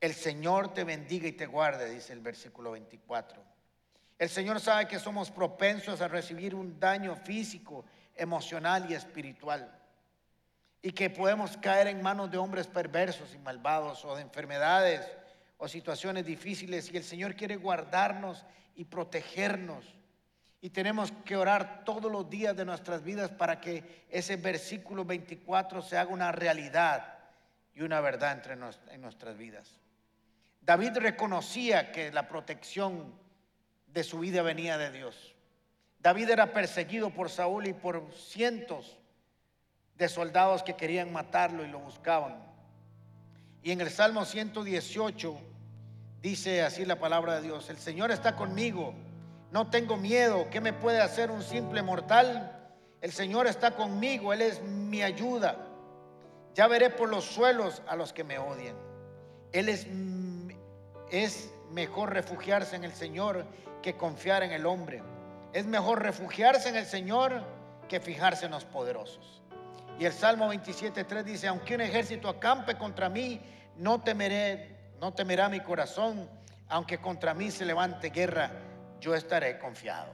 [0.00, 3.42] El Señor te bendiga y te guarde, dice el versículo 24.
[4.18, 9.81] El Señor sabe que somos propensos a recibir un daño físico, emocional y espiritual.
[10.82, 15.00] Y que podemos caer en manos de hombres perversos y malvados o de enfermedades
[15.56, 16.90] o situaciones difíciles.
[16.92, 19.84] Y el Señor quiere guardarnos y protegernos.
[20.60, 25.82] Y tenemos que orar todos los días de nuestras vidas para que ese versículo 24
[25.82, 27.18] se haga una realidad
[27.74, 29.78] y una verdad entre en nuestras vidas.
[30.60, 33.12] David reconocía que la protección
[33.88, 35.34] de su vida venía de Dios.
[35.98, 38.98] David era perseguido por Saúl y por cientos
[39.96, 42.36] de soldados que querían matarlo y lo buscaban.
[43.62, 45.52] Y en el Salmo 118
[46.22, 48.94] Dice así la palabra de Dios, el Señor está conmigo,
[49.50, 52.56] no tengo miedo, ¿qué me puede hacer un simple mortal?
[53.00, 55.56] El Señor está conmigo, Él es mi ayuda.
[56.54, 58.76] Ya veré por los suelos a los que me odian.
[59.50, 59.88] Él es,
[61.10, 63.44] es mejor refugiarse en el Señor
[63.82, 65.02] que confiar en el hombre.
[65.52, 67.42] Es mejor refugiarse en el Señor
[67.88, 69.41] que fijarse en los poderosos.
[69.98, 73.40] Y el Salmo 27.3 dice, aunque un ejército acampe contra mí,
[73.76, 76.30] no temeré no temerá mi corazón,
[76.68, 78.52] aunque contra mí se levante guerra,
[79.00, 80.12] yo estaré confiado.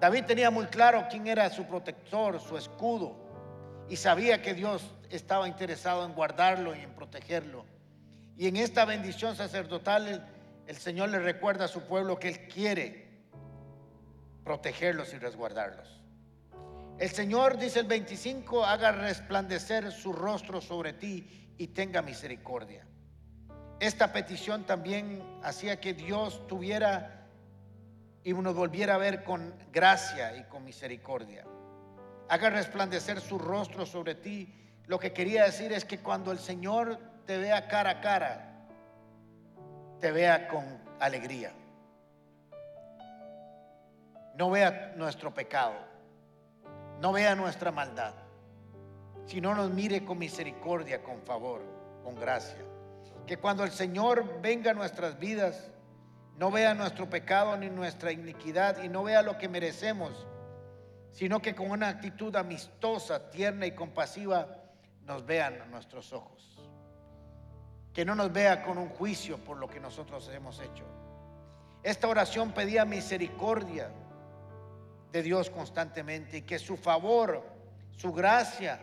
[0.00, 3.14] David tenía muy claro quién era su protector, su escudo,
[3.88, 7.64] y sabía que Dios estaba interesado en guardarlo y en protegerlo.
[8.36, 10.22] Y en esta bendición sacerdotal el,
[10.66, 13.06] el Señor le recuerda a su pueblo que Él quiere
[14.42, 15.97] protegerlos y resguardarlos.
[16.98, 22.84] El Señor, dice el 25, haga resplandecer su rostro sobre ti y tenga misericordia.
[23.78, 27.24] Esta petición también hacía que Dios tuviera
[28.24, 31.44] y nos volviera a ver con gracia y con misericordia.
[32.28, 34.52] Haga resplandecer su rostro sobre ti.
[34.86, 38.66] Lo que quería decir es que cuando el Señor te vea cara a cara,
[40.00, 40.64] te vea con
[40.98, 41.52] alegría.
[44.34, 45.87] No vea nuestro pecado,
[47.00, 48.14] no vea nuestra maldad,
[49.26, 51.62] sino nos mire con misericordia, con favor,
[52.02, 52.64] con gracia.
[53.26, 55.70] Que cuando el Señor venga a nuestras vidas,
[56.36, 60.26] no vea nuestro pecado ni nuestra iniquidad y no vea lo que merecemos,
[61.12, 64.48] sino que con una actitud amistosa, tierna y compasiva
[65.04, 66.58] nos vean nuestros ojos.
[67.92, 70.84] Que no nos vea con un juicio por lo que nosotros hemos hecho.
[71.82, 73.90] Esta oración pedía misericordia
[75.12, 77.42] de Dios constantemente y que su favor,
[77.96, 78.80] su gracia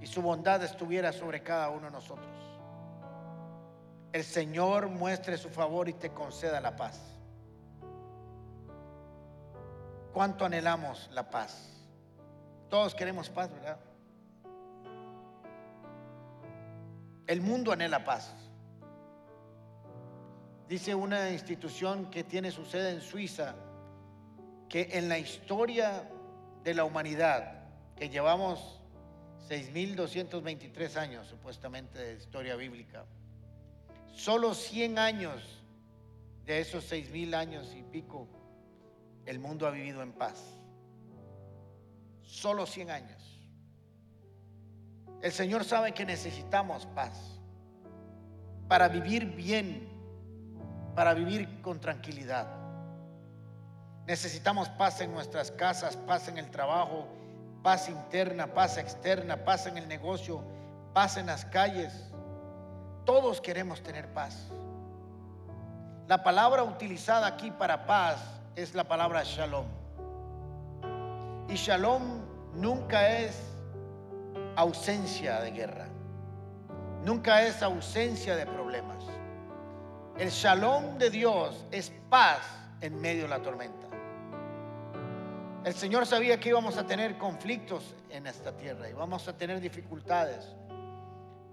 [0.00, 2.44] y su bondad estuviera sobre cada uno de nosotros
[4.14, 7.00] el Señor muestre su favor y te conceda la paz.
[10.12, 11.68] ¿Cuánto anhelamos la paz?
[12.70, 13.76] Todos queremos paz, ¿verdad?
[17.26, 18.32] El mundo anhela paz.
[20.68, 23.56] Dice una institución que tiene su sede en Suiza
[24.68, 26.08] que en la historia
[26.62, 27.64] de la humanidad,
[27.96, 28.80] que llevamos
[29.48, 33.04] 6.223 años supuestamente de historia bíblica,
[34.12, 35.64] solo 100 años
[36.46, 38.28] de esos 6.000 años y pico,
[39.26, 40.42] el mundo ha vivido en paz.
[42.22, 43.40] Solo 100 años.
[45.22, 47.40] El Señor sabe que necesitamos paz
[48.68, 49.88] para vivir bien,
[50.94, 52.63] para vivir con tranquilidad.
[54.06, 57.06] Necesitamos paz en nuestras casas, paz en el trabajo,
[57.62, 60.42] paz interna, paz externa, paz en el negocio,
[60.92, 61.92] paz en las calles.
[63.06, 64.48] Todos queremos tener paz.
[66.06, 68.18] La palabra utilizada aquí para paz
[68.56, 69.66] es la palabra shalom.
[71.48, 72.20] Y shalom
[72.54, 73.40] nunca es
[74.56, 75.86] ausencia de guerra.
[77.04, 79.02] Nunca es ausencia de problemas.
[80.18, 82.40] El shalom de Dios es paz
[82.82, 83.93] en medio de la tormenta.
[85.64, 89.60] El Señor sabía que íbamos a tener conflictos en esta tierra, y vamos a tener
[89.60, 90.54] dificultades,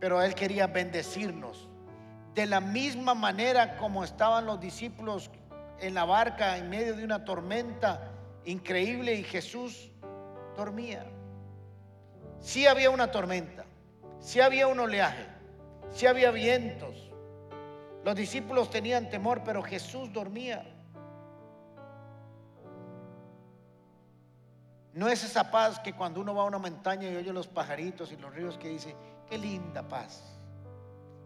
[0.01, 1.69] pero Él quería bendecirnos.
[2.35, 5.31] De la misma manera como estaban los discípulos
[5.79, 8.11] en la barca en medio de una tormenta
[8.43, 9.89] increíble y Jesús
[10.57, 11.05] dormía.
[12.41, 13.63] Sí había una tormenta,
[14.19, 15.25] sí había un oleaje,
[15.89, 17.09] sí había vientos.
[18.03, 20.65] Los discípulos tenían temor, pero Jesús dormía.
[24.93, 28.11] No es esa paz que cuando uno va a una montaña y oye los pajaritos
[28.11, 28.95] y los ríos que dice,
[29.29, 30.21] qué linda paz.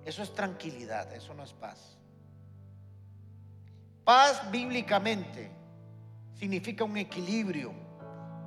[0.04, 1.98] Eso es tranquilidad, eso no es paz.
[4.04, 5.50] Paz bíblicamente
[6.36, 7.74] significa un equilibrio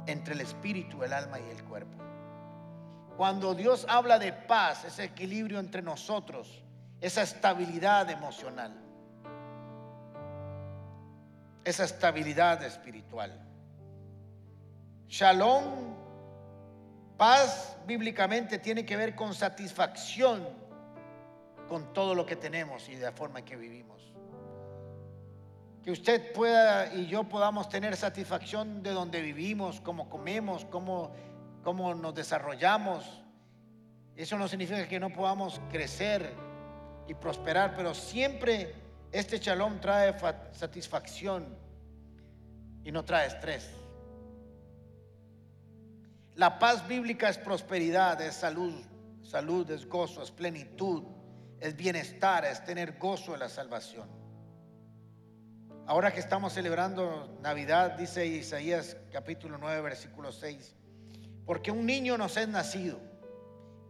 [0.07, 1.98] entre el espíritu, el alma y el cuerpo.
[3.16, 6.62] Cuando Dios habla de paz, ese equilibrio entre nosotros,
[7.00, 8.72] esa estabilidad emocional,
[11.64, 13.47] esa estabilidad espiritual.
[15.09, 15.64] Shalom,
[17.16, 20.47] paz bíblicamente tiene que ver con satisfacción
[21.66, 24.14] con todo lo que tenemos y de la forma en que vivimos.
[25.83, 31.12] Que usted pueda y yo podamos tener satisfacción de donde vivimos, cómo comemos, cómo,
[31.62, 33.23] cómo nos desarrollamos.
[34.14, 36.35] Eso no significa que no podamos crecer
[37.07, 38.75] y prosperar, pero siempre
[39.11, 40.14] este shalom trae
[40.53, 41.57] satisfacción
[42.85, 43.71] y no trae estrés.
[46.38, 48.72] La paz bíblica es prosperidad, es salud,
[49.24, 51.03] salud es gozo, es plenitud,
[51.59, 54.09] es bienestar, es tener gozo de la salvación.
[55.85, 60.77] Ahora que estamos celebrando Navidad, dice Isaías capítulo 9, versículo 6,
[61.44, 63.01] porque un niño nos es nacido,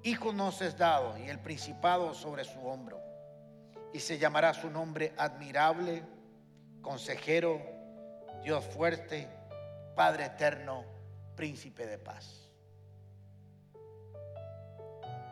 [0.02, 2.98] hijo nos es dado y el principado sobre su hombro,
[3.92, 6.02] y se llamará su nombre admirable,
[6.80, 7.60] consejero,
[8.42, 9.28] Dios fuerte,
[9.94, 10.96] Padre eterno,
[11.38, 12.37] príncipe de paz.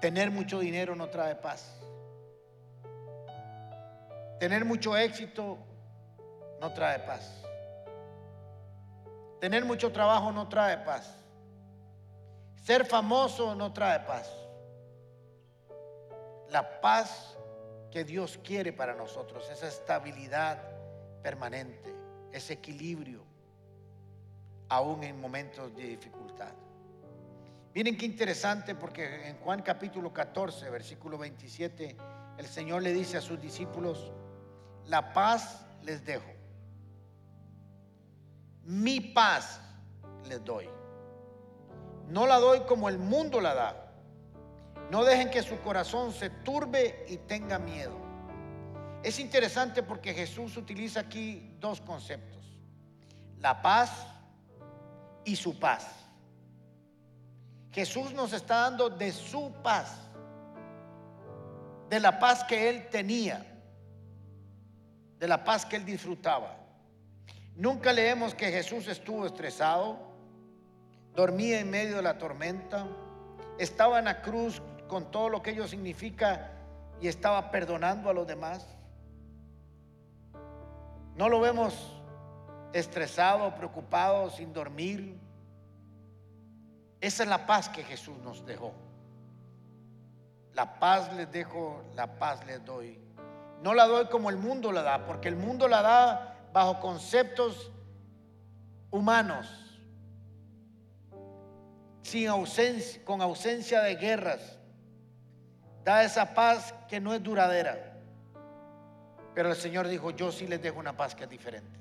[0.00, 1.76] Tener mucho dinero no trae paz.
[4.38, 5.58] Tener mucho éxito
[6.60, 7.42] no trae paz.
[9.40, 11.14] Tener mucho trabajo no trae paz.
[12.62, 14.30] Ser famoso no trae paz.
[16.50, 17.36] La paz
[17.90, 20.58] que Dios quiere para nosotros, esa estabilidad
[21.22, 21.94] permanente,
[22.32, 23.22] ese equilibrio,
[24.68, 26.52] aún en momentos de dificultad.
[27.76, 31.94] Miren qué interesante porque en Juan capítulo 14, versículo 27,
[32.38, 34.14] el Señor le dice a sus discípulos,
[34.86, 36.24] la paz les dejo.
[38.62, 39.60] Mi paz
[40.26, 40.66] les doy.
[42.08, 43.92] No la doy como el mundo la da.
[44.90, 47.98] No dejen que su corazón se turbe y tenga miedo.
[49.02, 52.56] Es interesante porque Jesús utiliza aquí dos conceptos.
[53.38, 53.90] La paz
[55.26, 56.05] y su paz.
[57.76, 59.98] Jesús nos está dando de su paz,
[61.90, 63.44] de la paz que él tenía,
[65.18, 66.56] de la paz que él disfrutaba.
[67.54, 69.98] Nunca leemos que Jesús estuvo estresado,
[71.14, 72.86] dormía en medio de la tormenta,
[73.58, 76.52] estaba en la cruz con todo lo que ello significa
[76.98, 78.66] y estaba perdonando a los demás.
[81.14, 81.94] No lo vemos
[82.72, 85.25] estresado, preocupado, sin dormir.
[87.00, 88.72] Esa es la paz que Jesús nos dejó.
[90.54, 92.98] La paz les dejo, la paz les doy.
[93.62, 97.70] No la doy como el mundo la da, porque el mundo la da bajo conceptos
[98.90, 99.62] humanos.
[102.02, 104.58] sin ausencia, con ausencia de guerras.
[105.84, 107.98] Da esa paz que no es duradera.
[109.34, 111.78] Pero el Señor dijo, yo sí les dejo una paz que es diferente,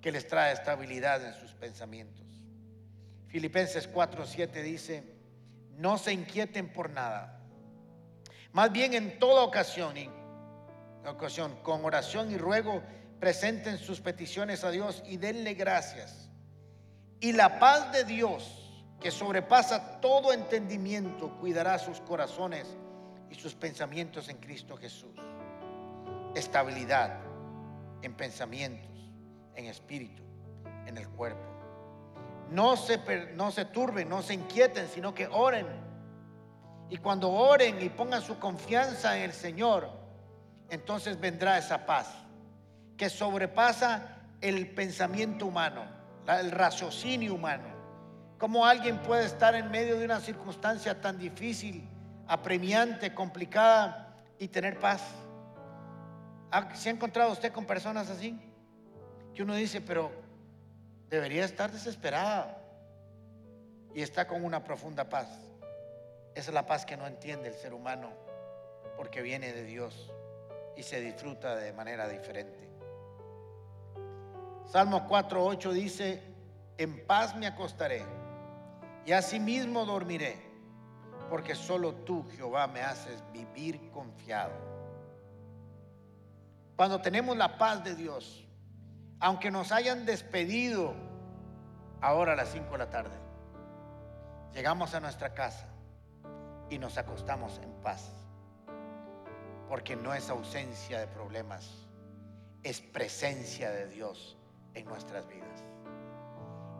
[0.00, 2.23] que les trae estabilidad en sus pensamientos.
[3.34, 5.02] Filipenses 4:7 dice,
[5.72, 7.40] no se inquieten por nada.
[8.52, 9.96] Más bien en toda ocasión,
[11.04, 12.80] ocasión, con oración y ruego,
[13.18, 16.30] presenten sus peticiones a Dios y denle gracias.
[17.18, 22.68] Y la paz de Dios, que sobrepasa todo entendimiento, cuidará sus corazones
[23.30, 25.18] y sus pensamientos en Cristo Jesús.
[26.36, 27.18] Estabilidad
[28.02, 29.10] en pensamientos,
[29.56, 30.22] en espíritu,
[30.86, 31.53] en el cuerpo.
[32.50, 32.98] No se,
[33.34, 35.66] no se turben, no se inquieten, sino que oren.
[36.90, 39.88] Y cuando oren y pongan su confianza en el Señor,
[40.68, 42.08] entonces vendrá esa paz
[42.96, 45.84] que sobrepasa el pensamiento humano,
[46.26, 47.64] el raciocinio humano.
[48.38, 51.88] ¿Cómo alguien puede estar en medio de una circunstancia tan difícil,
[52.28, 55.02] apremiante, complicada y tener paz?
[56.74, 58.38] ¿Se ha encontrado usted con personas así?
[59.34, 60.12] Que uno dice, pero
[61.14, 62.58] debería estar desesperada
[63.94, 65.28] y está con una profunda paz.
[66.34, 68.10] Esa es la paz que no entiende el ser humano
[68.96, 70.12] porque viene de Dios
[70.76, 72.68] y se disfruta de manera diferente.
[74.66, 76.20] Salmo 4.8 dice,
[76.78, 78.02] en paz me acostaré
[79.06, 80.36] y asimismo dormiré,
[81.30, 84.54] porque solo tú, Jehová, me haces vivir confiado.
[86.74, 88.43] Cuando tenemos la paz de Dios,
[89.24, 90.92] aunque nos hayan despedido
[92.02, 93.16] ahora a las 5 de la tarde,
[94.52, 95.66] llegamos a nuestra casa
[96.68, 98.12] y nos acostamos en paz,
[99.66, 101.70] porque no es ausencia de problemas,
[102.62, 104.36] es presencia de Dios
[104.74, 105.64] en nuestras vidas.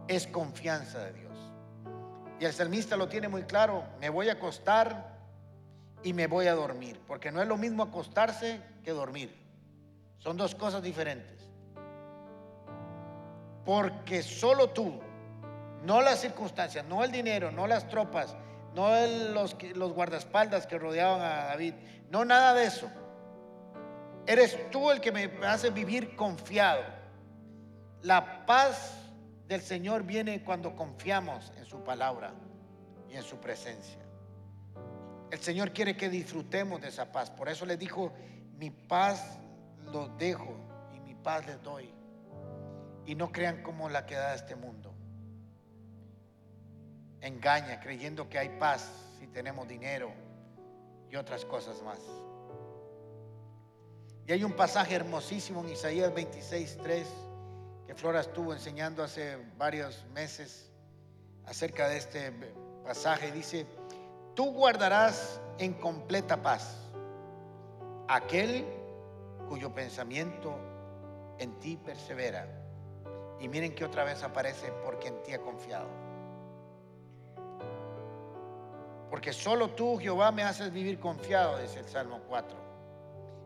[0.07, 1.39] Es confianza de Dios.
[2.41, 5.17] Y el salmista lo tiene muy claro, me voy a acostar
[6.03, 9.35] y me voy a dormir, porque no es lo mismo acostarse que dormir.
[10.19, 11.34] Son dos cosas diferentes.
[13.65, 15.01] Porque solo tú,
[15.83, 18.37] no las circunstancias, no el dinero, no las tropas,
[18.75, 18.91] no
[19.33, 21.75] los, los guardaespaldas que rodeaban a David,
[22.11, 22.91] no nada de eso.
[24.27, 26.83] Eres tú el que me hace vivir confiado.
[28.03, 28.93] La paz
[29.49, 32.33] del Señor viene cuando confiamos en su palabra
[33.11, 33.99] y en su presencia.
[35.31, 37.31] El Señor quiere que disfrutemos de esa paz.
[37.31, 38.13] Por eso le dijo,
[38.57, 39.39] mi paz
[39.93, 40.57] los dejo
[40.95, 41.93] y mi paz les doy.
[43.07, 44.93] Y no crean como la que da este mundo.
[47.21, 50.13] Engaña creyendo que hay paz si tenemos dinero
[51.11, 51.99] y otras cosas más.
[54.27, 57.09] Y hay un pasaje hermosísimo en Isaías 26, 3
[57.87, 60.71] que Flora estuvo enseñando hace varios meses
[61.47, 62.33] acerca de este
[62.83, 63.31] pasaje.
[63.33, 63.67] Dice,
[64.35, 66.79] tú guardarás en completa paz
[68.09, 68.65] aquel
[69.49, 70.59] cuyo pensamiento
[71.39, 72.64] en ti persevera.
[73.41, 75.89] Y miren que otra vez aparece porque en ti ha confiado.
[79.11, 82.57] Porque solo tú, Jehová, me haces vivir confiado, dice el Salmo 4.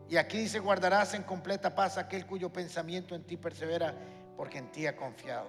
[0.09, 3.93] Y aquí dice, guardarás en completa paz aquel cuyo pensamiento en ti persevera
[4.35, 5.47] porque en ti ha confiado.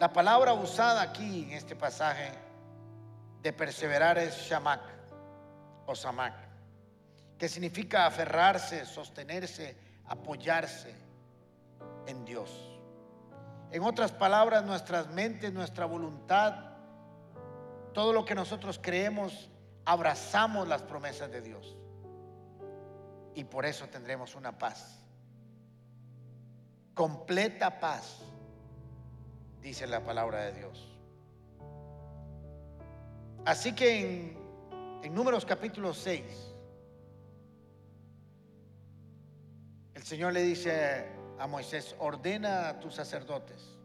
[0.00, 2.32] La palabra usada aquí en este pasaje
[3.40, 4.80] de perseverar es shamak
[5.86, 6.34] o samak,
[7.38, 9.76] que significa aferrarse, sostenerse,
[10.06, 10.92] apoyarse
[12.06, 12.75] en Dios.
[13.72, 16.72] En otras palabras, nuestras mentes, nuestra voluntad,
[17.92, 19.50] todo lo que nosotros creemos,
[19.84, 21.76] abrazamos las promesas de Dios.
[23.34, 25.02] Y por eso tendremos una paz
[26.96, 28.22] completa paz,
[29.60, 30.88] dice la palabra de Dios.
[33.44, 34.38] Así que en,
[35.04, 36.24] en Números capítulo 6,
[39.92, 43.78] el Señor le dice a Moisés, ordena a tus sacerdotes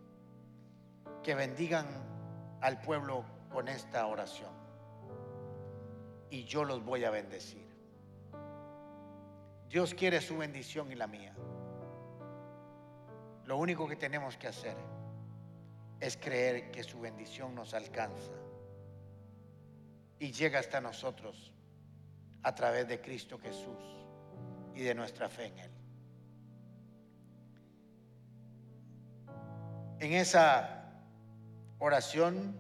[1.24, 1.88] que bendigan
[2.62, 4.52] al pueblo con esta oración.
[6.30, 7.70] Y yo los voy a bendecir.
[9.70, 11.34] Dios quiere su bendición y la mía.
[13.46, 14.78] Lo único que tenemos que hacer
[16.00, 18.32] es creer que su bendición nos alcanza
[20.20, 21.52] y llega hasta nosotros
[22.44, 24.06] a través de Cristo Jesús
[24.76, 25.71] y de nuestra fe en Él.
[30.02, 30.84] En esa
[31.78, 32.60] oración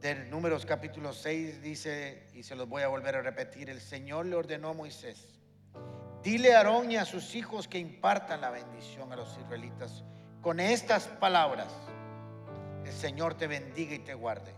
[0.00, 4.26] del Números capítulo 6 dice, y se los voy a volver a repetir, el Señor
[4.26, 5.28] le ordenó a Moisés,
[6.24, 10.02] Dile a Aarón y a sus hijos que impartan la bendición a los israelitas
[10.42, 11.72] con estas palabras,
[12.84, 14.52] el Señor te bendiga y te guarde.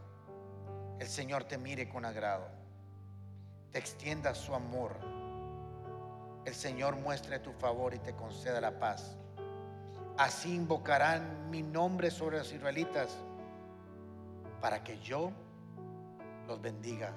[0.98, 2.48] El Señor te mire con agrado.
[3.72, 4.96] Te extienda su amor.
[6.46, 9.18] El Señor muestre tu favor y te conceda la paz.
[10.18, 13.18] Así invocarán mi nombre sobre los israelitas
[14.62, 15.30] para que yo
[16.46, 17.12] los bendiga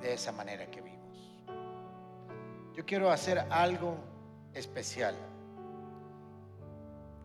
[0.00, 1.44] de esa manera que vimos.
[2.74, 3.96] Yo quiero hacer algo
[4.54, 5.14] especial,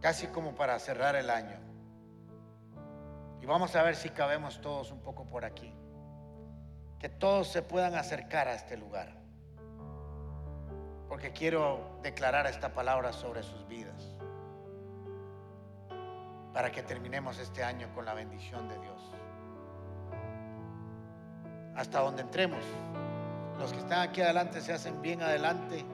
[0.02, 1.58] casi como para cerrar el año.
[3.42, 5.74] Y vamos a ver si cabemos todos un poco por aquí.
[7.00, 9.16] Que todos se puedan acercar a este lugar.
[11.08, 14.09] Porque quiero declarar esta palabra sobre sus vidas
[16.54, 19.12] para que terminemos este año con la bendición de Dios.
[21.76, 22.64] Hasta donde entremos.
[23.60, 25.86] Los que están aquí adelante se hacen bien adelante.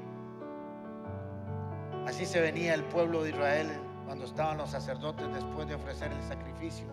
[2.08, 3.72] Así se venía el pueblo de Israel
[4.06, 6.88] cuando estaban los sacerdotes después de ofrecer el sacrificio.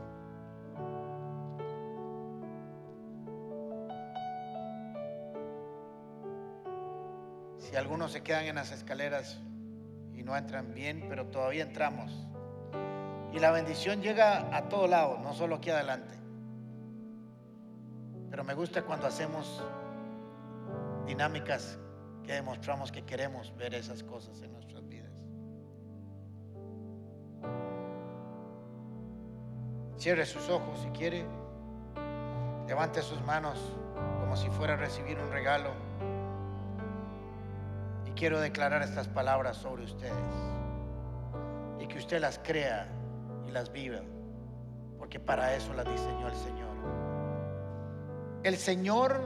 [7.58, 9.40] Si algunos se quedan en las escaleras
[10.14, 12.26] y no entran bien, pero todavía entramos.
[13.32, 16.14] Y la bendición llega a todo lado, no solo aquí adelante.
[18.30, 19.62] Pero me gusta cuando hacemos
[21.06, 21.78] dinámicas
[22.24, 25.12] que demostramos que queremos ver esas cosas en nuestras vidas.
[29.96, 31.24] Cierre sus ojos si quiere.
[32.66, 33.58] Levante sus manos
[34.20, 35.70] como si fuera a recibir un regalo.
[38.06, 40.12] Y quiero declarar estas palabras sobre ustedes.
[41.80, 42.88] Y que usted las crea
[43.52, 44.00] las viva,
[44.98, 46.72] porque para eso las diseñó el Señor.
[48.42, 49.20] El Señor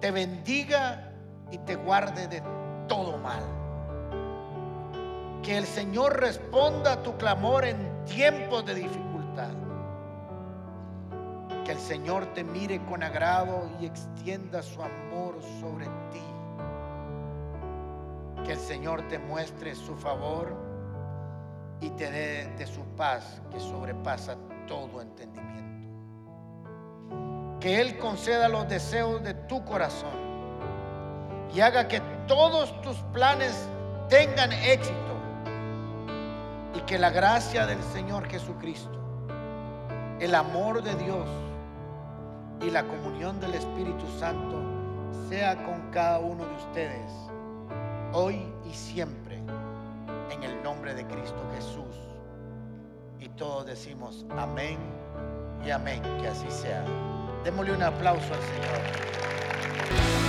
[0.00, 1.12] te bendiga
[1.50, 2.42] y te guarde de
[2.86, 3.42] todo mal.
[5.42, 9.50] Que el Señor responda a tu clamor en tiempos de dificultad.
[11.64, 16.22] Que el Señor te mire con agrado y extienda su amor sobre ti.
[18.44, 20.67] Que el Señor te muestre su favor
[21.80, 25.48] y te dé de su paz que sobrepasa todo entendimiento.
[27.60, 30.28] Que Él conceda los deseos de tu corazón
[31.54, 33.68] y haga que todos tus planes
[34.08, 34.94] tengan éxito
[36.74, 38.98] y que la gracia del Señor Jesucristo,
[40.20, 41.28] el amor de Dios
[42.60, 44.62] y la comunión del Espíritu Santo
[45.28, 47.10] sea con cada uno de ustedes,
[48.12, 49.27] hoy y siempre
[50.30, 51.96] en el nombre de Cristo Jesús.
[53.20, 54.78] Y todos decimos amén
[55.64, 56.84] y amén, que así sea.
[57.44, 60.27] Démosle un aplauso al Señor.